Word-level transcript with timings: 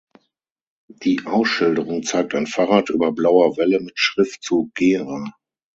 Die 0.87 1.27
Ausschilderung 1.27 2.01
zeigt 2.01 2.33
ein 2.33 2.47
Fahrrad 2.47 2.89
über 2.89 3.11
blauer 3.11 3.55
Welle 3.57 3.79
mit 3.81 3.99
Schriftzug 3.99 4.73
„Gera“. 4.73 5.29